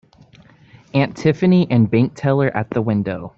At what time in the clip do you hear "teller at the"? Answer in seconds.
2.15-2.81